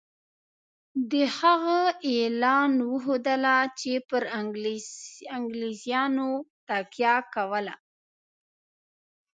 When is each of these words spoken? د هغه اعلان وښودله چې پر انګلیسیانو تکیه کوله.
د 1.11 1.13
هغه 1.37 1.79
اعلان 2.11 2.71
وښودله 2.91 3.57
چې 3.79 3.91
پر 4.09 4.23
انګلیسیانو 5.39 6.29
تکیه 6.67 7.15
کوله. 7.33 7.75